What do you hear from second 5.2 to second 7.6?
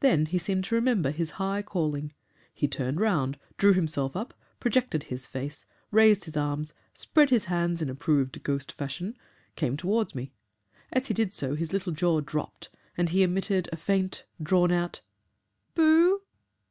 face, raised his arms, spread his